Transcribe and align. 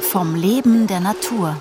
Vom 0.00 0.34
Leben 0.34 0.86
der 0.86 1.00
Natur. 1.00 1.60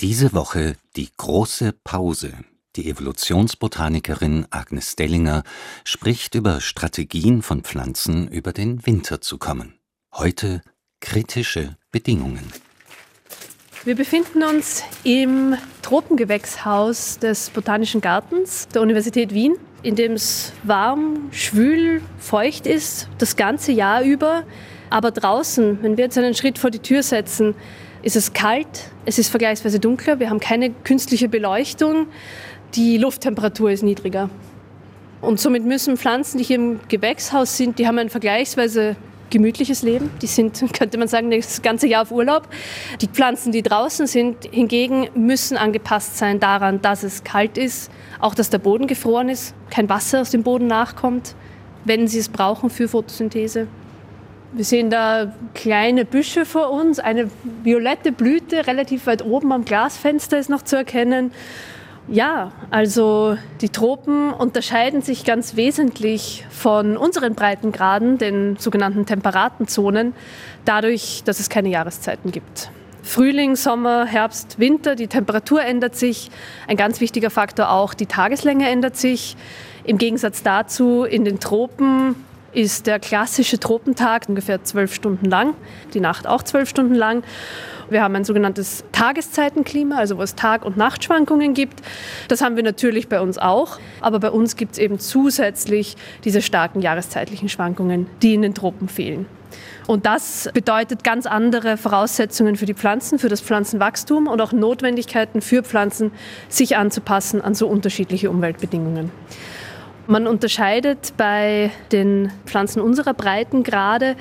Diese 0.00 0.32
Woche 0.32 0.76
die 0.96 1.08
große 1.16 1.72
Pause. 1.84 2.32
Die 2.76 2.88
Evolutionsbotanikerin 2.88 4.46
Agnes 4.50 4.94
Dellinger 4.94 5.42
spricht 5.84 6.34
über 6.34 6.60
Strategien 6.60 7.42
von 7.42 7.62
Pflanzen, 7.62 8.28
über 8.28 8.52
den 8.52 8.86
Winter 8.86 9.20
zu 9.20 9.38
kommen. 9.38 9.78
Heute 10.14 10.62
kritische 11.00 11.76
Bedingungen. 11.90 12.52
Wir 13.84 13.96
befinden 13.96 14.42
uns 14.42 14.82
im 15.04 15.56
Tropengewächshaus 15.82 17.18
des 17.18 17.50
Botanischen 17.50 18.00
Gartens 18.00 18.68
der 18.68 18.82
Universität 18.82 19.32
Wien, 19.32 19.56
in 19.82 19.94
dem 19.94 20.12
es 20.12 20.52
warm, 20.64 21.28
schwül, 21.30 22.02
feucht 22.18 22.66
ist, 22.66 23.08
das 23.18 23.36
ganze 23.36 23.72
Jahr 23.72 24.02
über. 24.02 24.44
Aber 24.90 25.10
draußen, 25.10 25.78
wenn 25.82 25.96
wir 25.96 26.04
jetzt 26.04 26.18
einen 26.18 26.34
Schritt 26.34 26.58
vor 26.58 26.70
die 26.70 26.78
Tür 26.78 27.02
setzen, 27.02 27.54
ist 28.02 28.16
es 28.16 28.32
kalt, 28.32 28.90
es 29.04 29.18
ist 29.18 29.28
vergleichsweise 29.28 29.80
dunkler, 29.80 30.20
wir 30.20 30.30
haben 30.30 30.40
keine 30.40 30.70
künstliche 30.70 31.28
Beleuchtung, 31.28 32.06
die 32.74 32.96
Lufttemperatur 32.96 33.70
ist 33.70 33.82
niedriger. 33.82 34.30
Und 35.20 35.40
somit 35.40 35.64
müssen 35.64 35.96
Pflanzen, 35.96 36.38
die 36.38 36.44
hier 36.44 36.56
im 36.56 36.80
Gewächshaus 36.88 37.56
sind, 37.56 37.78
die 37.78 37.86
haben 37.86 37.98
ein 37.98 38.08
vergleichsweise 38.08 38.96
gemütliches 39.30 39.82
Leben. 39.82 40.10
Die 40.22 40.26
sind, 40.26 40.62
könnte 40.72 40.98
man 40.98 41.08
sagen, 41.08 41.30
das 41.30 41.62
ganze 41.62 41.86
Jahr 41.86 42.02
auf 42.02 42.10
Urlaub. 42.10 42.48
Die 43.00 43.08
Pflanzen, 43.08 43.52
die 43.52 43.62
draußen 43.62 44.06
sind, 44.06 44.48
hingegen 44.50 45.08
müssen 45.14 45.56
angepasst 45.56 46.18
sein 46.18 46.40
daran, 46.40 46.80
dass 46.82 47.02
es 47.02 47.24
kalt 47.24 47.58
ist, 47.58 47.90
auch 48.20 48.34
dass 48.34 48.50
der 48.50 48.58
Boden 48.58 48.86
gefroren 48.86 49.28
ist, 49.28 49.54
kein 49.70 49.88
Wasser 49.88 50.20
aus 50.20 50.30
dem 50.30 50.42
Boden 50.42 50.66
nachkommt, 50.66 51.34
wenn 51.84 52.08
sie 52.08 52.18
es 52.18 52.28
brauchen 52.28 52.70
für 52.70 52.88
Photosynthese. 52.88 53.68
Wir 54.52 54.64
sehen 54.64 54.88
da 54.88 55.34
kleine 55.54 56.06
Büsche 56.06 56.46
vor 56.46 56.70
uns, 56.70 56.98
eine 56.98 57.30
violette 57.62 58.12
Blüte 58.12 58.66
relativ 58.66 59.06
weit 59.06 59.22
oben 59.22 59.52
am 59.52 59.66
Glasfenster 59.66 60.38
ist 60.38 60.48
noch 60.48 60.62
zu 60.62 60.76
erkennen. 60.76 61.32
Ja, 62.10 62.52
also 62.70 63.36
die 63.60 63.68
Tropen 63.68 64.32
unterscheiden 64.32 65.02
sich 65.02 65.24
ganz 65.24 65.56
wesentlich 65.56 66.46
von 66.48 66.96
unseren 66.96 67.34
Breitengraden, 67.34 68.16
den 68.16 68.56
sogenannten 68.56 69.04
temperaten 69.04 69.68
Zonen, 69.68 70.14
dadurch, 70.64 71.22
dass 71.26 71.38
es 71.38 71.50
keine 71.50 71.68
Jahreszeiten 71.68 72.32
gibt. 72.32 72.70
Frühling, 73.02 73.56
Sommer, 73.56 74.06
Herbst, 74.06 74.58
Winter, 74.58 74.94
die 74.94 75.06
Temperatur 75.06 75.62
ändert 75.62 75.96
sich. 75.96 76.30
Ein 76.66 76.78
ganz 76.78 77.00
wichtiger 77.00 77.30
Faktor 77.30 77.70
auch, 77.70 77.92
die 77.92 78.06
Tageslänge 78.06 78.68
ändert 78.68 78.96
sich. 78.96 79.36
Im 79.84 79.98
Gegensatz 79.98 80.42
dazu 80.42 81.04
in 81.04 81.24
den 81.26 81.40
Tropen 81.40 82.14
ist 82.52 82.86
der 82.86 82.98
klassische 82.98 83.60
Tropentag 83.60 84.28
ungefähr 84.28 84.64
zwölf 84.64 84.94
Stunden 84.94 85.26
lang, 85.26 85.54
die 85.92 86.00
Nacht 86.00 86.26
auch 86.26 86.42
zwölf 86.42 86.68
Stunden 86.68 86.94
lang. 86.94 87.22
Wir 87.90 88.02
haben 88.02 88.14
ein 88.16 88.24
sogenanntes 88.24 88.84
Tageszeitenklima, 88.92 89.96
also 89.96 90.18
wo 90.18 90.22
es 90.22 90.34
Tag- 90.34 90.64
und 90.64 90.76
Nachtschwankungen 90.76 91.54
gibt. 91.54 91.82
Das 92.28 92.42
haben 92.42 92.56
wir 92.56 92.62
natürlich 92.62 93.08
bei 93.08 93.20
uns 93.20 93.38
auch, 93.38 93.78
aber 94.00 94.20
bei 94.20 94.30
uns 94.30 94.56
gibt 94.56 94.72
es 94.72 94.78
eben 94.78 94.98
zusätzlich 94.98 95.96
diese 96.24 96.42
starken 96.42 96.80
jahreszeitlichen 96.80 97.48
Schwankungen, 97.48 98.06
die 98.22 98.34
in 98.34 98.42
den 98.42 98.54
Tropen 98.54 98.88
fehlen. 98.88 99.26
Und 99.86 100.04
das 100.04 100.50
bedeutet 100.52 101.02
ganz 101.02 101.24
andere 101.24 101.78
Voraussetzungen 101.78 102.56
für 102.56 102.66
die 102.66 102.74
Pflanzen, 102.74 103.18
für 103.18 103.30
das 103.30 103.40
Pflanzenwachstum 103.40 104.26
und 104.26 104.38
auch 104.42 104.52
Notwendigkeiten 104.52 105.40
für 105.40 105.62
Pflanzen, 105.62 106.12
sich 106.50 106.76
anzupassen 106.76 107.40
an 107.40 107.54
so 107.54 107.66
unterschiedliche 107.68 108.28
Umweltbedingungen. 108.28 109.10
Man 110.10 110.26
unterscheidet 110.26 111.12
bei 111.18 111.70
den 111.92 112.32
Pflanzen 112.46 112.80
unserer 112.80 113.12
Breitengrade 113.12 114.16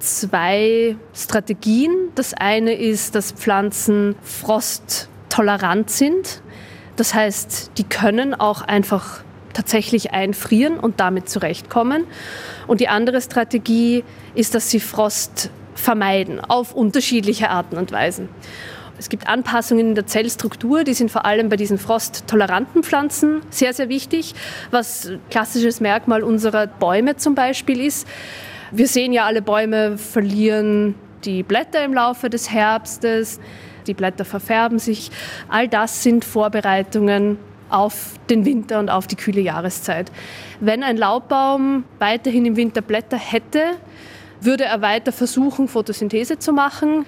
zwei 0.00 0.96
Strategien. 1.14 1.92
Das 2.16 2.34
eine 2.34 2.74
ist, 2.74 3.14
dass 3.14 3.30
Pflanzen 3.30 4.16
frosttolerant 4.24 5.88
sind. 5.88 6.42
Das 6.96 7.14
heißt, 7.14 7.70
die 7.78 7.84
können 7.84 8.34
auch 8.34 8.62
einfach 8.62 9.20
tatsächlich 9.52 10.12
einfrieren 10.12 10.80
und 10.80 10.98
damit 10.98 11.28
zurechtkommen. 11.28 12.06
Und 12.66 12.80
die 12.80 12.88
andere 12.88 13.20
Strategie 13.20 14.02
ist, 14.34 14.56
dass 14.56 14.68
sie 14.68 14.80
Frost 14.80 15.50
vermeiden 15.76 16.40
auf 16.40 16.74
unterschiedliche 16.74 17.50
Arten 17.50 17.78
und 17.78 17.92
Weisen. 17.92 18.28
Es 19.00 19.08
gibt 19.08 19.28
Anpassungen 19.28 19.88
in 19.88 19.94
der 19.94 20.06
Zellstruktur, 20.06 20.84
die 20.84 20.92
sind 20.92 21.10
vor 21.10 21.24
allem 21.24 21.48
bei 21.48 21.56
diesen 21.56 21.78
frosttoleranten 21.78 22.82
Pflanzen 22.82 23.40
sehr, 23.48 23.72
sehr 23.72 23.88
wichtig. 23.88 24.34
Was 24.70 25.10
klassisches 25.30 25.80
Merkmal 25.80 26.22
unserer 26.22 26.66
Bäume 26.66 27.16
zum 27.16 27.34
Beispiel 27.34 27.80
ist, 27.80 28.06
wir 28.72 28.86
sehen 28.86 29.14
ja, 29.14 29.24
alle 29.24 29.40
Bäume 29.40 29.96
verlieren 29.96 30.96
die 31.24 31.42
Blätter 31.42 31.82
im 31.82 31.94
Laufe 31.94 32.28
des 32.28 32.50
Herbstes, 32.50 33.40
die 33.86 33.94
Blätter 33.94 34.26
verfärben 34.26 34.78
sich. 34.78 35.10
All 35.48 35.66
das 35.66 36.02
sind 36.02 36.22
Vorbereitungen 36.22 37.38
auf 37.70 38.16
den 38.28 38.44
Winter 38.44 38.80
und 38.80 38.90
auf 38.90 39.06
die 39.06 39.16
kühle 39.16 39.40
Jahreszeit. 39.40 40.12
Wenn 40.60 40.82
ein 40.82 40.98
Laubbaum 40.98 41.84
weiterhin 42.00 42.44
im 42.44 42.56
Winter 42.56 42.82
Blätter 42.82 43.16
hätte, 43.16 43.62
würde 44.42 44.64
er 44.64 44.82
weiter 44.82 45.12
versuchen, 45.12 45.68
Photosynthese 45.68 46.38
zu 46.38 46.52
machen. 46.52 47.06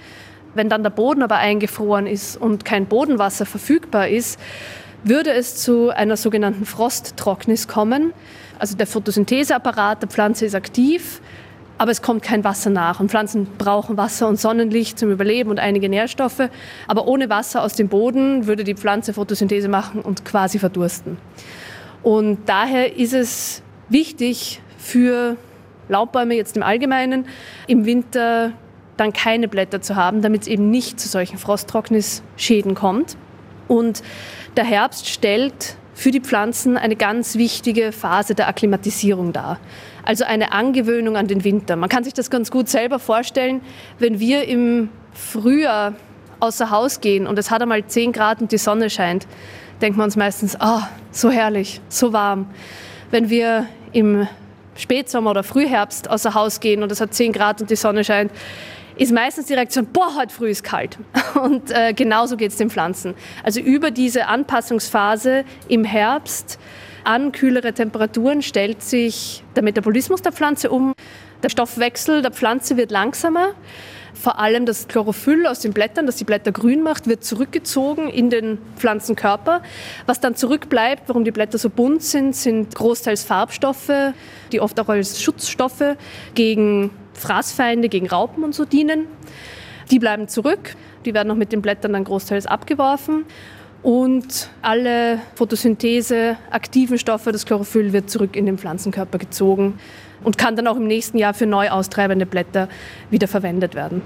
Wenn 0.55 0.69
dann 0.69 0.83
der 0.83 0.91
Boden 0.91 1.23
aber 1.23 1.37
eingefroren 1.37 2.07
ist 2.07 2.37
und 2.37 2.65
kein 2.65 2.87
Bodenwasser 2.87 3.47
verfügbar 3.47 4.09
ist, 4.09 4.39
würde 5.05 5.33
es 5.33 5.57
zu 5.57 5.91
einer 5.91 6.17
sogenannten 6.17 6.65
Frosttrocknis 6.65 7.69
kommen. 7.69 8.13
Also 8.59 8.77
der 8.77 8.87
Photosyntheseapparat 8.87 10.03
der 10.03 10.09
Pflanze 10.09 10.47
ist 10.47 10.55
aktiv, 10.55 11.21
aber 11.79 11.91
es 11.91 12.03
kommt 12.03 12.23
kein 12.23 12.45
Wasser 12.45 12.71
nach. 12.71 13.01
Und 13.01 13.11
Pflanzen 13.11 13.49
brauchen 13.59 13.97
Wasser 13.97 14.29
und 14.29 14.39
Sonnenlicht 14.39 14.99
zum 14.99 15.11
Überleben 15.11 15.51
und 15.51 15.59
einige 15.59 15.89
Nährstoffe. 15.89 16.49
Aber 16.87 17.09
ohne 17.09 17.29
Wasser 17.29 17.62
aus 17.62 17.75
dem 17.75 17.89
Boden 17.89 18.47
würde 18.47 18.62
die 18.62 18.75
Pflanze 18.75 19.12
Photosynthese 19.12 19.69
machen 19.69 20.01
und 20.01 20.25
quasi 20.25 20.59
verdursten. 20.59 21.19
Und 22.03 22.39
daher 22.47 22.97
ist 22.97 23.15
es 23.15 23.62
wichtig 23.89 24.61
für 24.79 25.37
Laubbäume 25.89 26.35
jetzt 26.35 26.57
im 26.57 26.62
Allgemeinen, 26.62 27.27
im 27.67 27.85
Winter 27.85 28.53
dann 28.97 29.13
keine 29.13 29.49
Blätter 29.49 29.81
zu 29.81 29.97
haben, 29.97 30.23
damit 30.23 30.43
es 30.43 30.49
eben 30.49 30.71
nicht 30.71 31.01
zu 31.01 31.09
solchen 31.09 31.39
Frosttrocknisschäden 31.39 32.75
kommt. 32.75 33.17
Und 33.69 34.03
der 34.57 34.65
Herbst 34.65 35.09
stellt 35.09 35.77
für 35.95 36.11
die 36.11 36.21
Pflanzen 36.21 36.77
eine 36.77 36.97
ganz 36.97 37.37
wichtige 37.37 37.93
Phase 37.93 38.35
der 38.35 38.49
Akklimatisierung 38.49 39.33
dar. 39.33 39.59
Also 40.05 40.25
eine 40.25 40.53
Angewöhnung 40.53 41.17
an 41.17 41.27
den 41.27 41.45
Winter. 41.45 41.77
Man 41.77 41.89
kann 41.89 42.05
sich 42.05 42.15
das 42.15 42.31
ganz 42.31 42.51
gut 42.51 42.69
selber 42.69 42.99
vorstellen, 42.99 43.61
wenn 43.99 44.19
wir 44.19 44.49
im 44.49 44.89
Frühjahr 45.13 45.95
außer 46.41 46.71
Haus 46.71 47.01
gehen 47.01 47.27
und 47.27 47.39
es 47.39 47.51
hat 47.51 47.63
einmal 47.63 47.87
10 47.87 48.13
Grad 48.13 48.41
und 48.41 48.51
die 48.51 48.59
Sonne 48.59 48.91
scheint, 48.91 49.29
denkt 49.81 49.97
man 49.97 50.07
uns 50.07 50.17
meistens, 50.17 50.57
oh, 50.61 50.81
so 51.13 51.31
herrlich, 51.31 51.81
so 51.89 52.13
warm. 52.13 52.47
Wenn 53.11 53.31
wir 53.31 53.67
im 53.93 54.27
Spätsommer 54.75 55.31
oder 55.31 55.43
Frühherbst 55.43 56.11
außer 56.11 56.35
Haus 56.35 56.61
gehen 56.61 56.83
und 56.83 56.91
es 56.91 57.01
hat 57.01 57.15
10 57.15 57.33
Grad 57.33 57.61
und 57.61 57.71
die 57.71 57.77
Sonne 57.77 58.03
scheint, 58.03 58.33
ist 58.97 59.13
meistens 59.13 59.47
die 59.47 59.55
Reaktion, 59.55 59.87
boah, 59.87 60.17
heute 60.17 60.35
früh 60.35 60.51
ist 60.51 60.65
kalt. 60.65 60.99
Und 61.43 61.71
äh, 61.71 61.93
genauso 61.93 62.37
geht 62.37 62.51
es 62.51 62.57
den 62.57 62.71
Pflanzen. 62.71 63.15
Also 63.43 63.61
über 63.61 63.91
diese 63.91 64.27
Anpassungsphase 64.27 65.45
im 65.69 65.85
Herbst 65.85 66.59
an 67.05 67.33
kühlere 67.33 67.73
Temperaturen 67.73 68.43
stellt 68.43 68.83
sich 68.83 69.43
der 69.57 69.63
Metabolismus 69.63 70.23
der 70.23 70.33
Pflanze 70.33 70.71
um. 70.71 70.95
Der 71.43 71.49
Stoffwechsel 71.49 72.23
der 72.23 72.31
Pflanze 72.31 72.77
wird 72.77 72.91
langsamer. 72.91 73.55
Vor 74.15 74.39
allem 74.39 74.67
das 74.67 74.89
Chlorophyll 74.89 75.47
aus 75.47 75.61
den 75.61 75.73
Blättern, 75.73 76.07
das 76.07 76.17
die 76.17 76.25
Blätter 76.25 76.53
grün 76.53 76.83
macht, 76.83 77.09
wird 77.09 77.25
zurückgezogen 77.25 78.09
in 78.09 78.31
den 78.31 78.59
Pflanzenkörper. 78.77 79.63
Was 80.07 80.21
dann 80.21 80.37
zurückbleibt, 80.37 81.09
warum 81.09 81.25
die 81.25 81.31
Blätter 81.33 81.59
so 81.59 81.71
bunt 81.71 82.03
sind, 82.03 82.37
sind 82.37 82.75
großteils 82.75 83.25
Farbstoffe, 83.25 83.91
die 84.53 84.61
oft 84.61 84.79
auch 84.79 84.88
als 84.88 85.21
Schutzstoffe 85.23 85.97
gegen 86.35 86.91
Fraßfeinde, 87.14 87.88
gegen 87.88 88.09
Raupen 88.09 88.44
und 88.44 88.55
so 88.55 88.64
dienen. 88.64 89.06
Die 89.91 89.99
bleiben 89.99 90.29
zurück, 90.29 90.76
die 91.05 91.14
werden 91.14 91.31
auch 91.31 91.37
mit 91.37 91.53
den 91.53 91.62
Blättern 91.62 91.93
dann 91.93 92.05
großteils 92.05 92.47
abgeworfen. 92.47 93.25
Und 93.82 94.49
alle 94.62 95.20
Photosynthese 95.35 96.37
aktiven 96.50 96.99
Stoffe, 96.99 97.32
das 97.32 97.44
Chlorophyll, 97.44 97.93
wird 97.93 98.11
zurück 98.11 98.37
in 98.37 98.47
den 98.47 98.56
Pflanzenkörper 98.56 99.19
gezogen 99.19 99.79
und 100.23 100.38
kann 100.38 100.55
dann 100.55 100.69
auch 100.69 100.76
im 100.76 100.87
nächsten 100.87 101.19
Jahr 101.19 101.35
für 101.35 101.47
neu 101.47 101.69
austreibende 101.69 102.26
Blätter 102.26 102.69
wieder 103.11 103.26
verwendet 103.26 103.75
werden. 103.75 104.03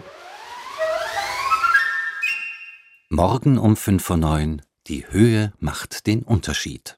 Morgen 3.11 3.59
um 3.59 3.75
5.09 3.75 4.55
Uhr. 4.55 4.61
Die 4.89 5.05
Höhe 5.09 5.53
macht 5.59 6.07
den 6.07 6.23
Unterschied. 6.23 6.97